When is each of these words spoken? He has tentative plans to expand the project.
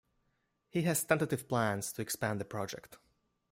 He 0.71 0.81
has 0.81 1.03
tentative 1.03 1.47
plans 1.47 1.93
to 1.93 2.01
expand 2.01 2.41
the 2.41 2.45
project. 2.45 2.97